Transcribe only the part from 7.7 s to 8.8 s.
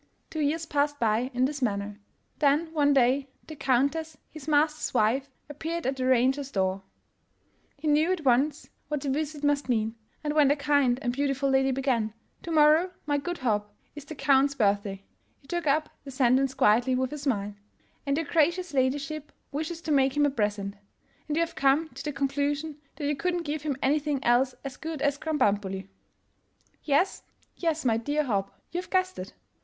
He knew at once